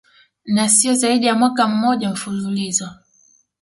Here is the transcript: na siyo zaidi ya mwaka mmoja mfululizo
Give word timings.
na 0.45 0.65
siyo 0.69 0.93
zaidi 0.95 1.25
ya 1.25 1.35
mwaka 1.35 1.67
mmoja 1.67 2.09
mfululizo 2.09 2.89